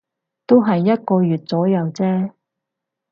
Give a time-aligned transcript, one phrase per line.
[0.47, 2.31] 都係一個月左右啫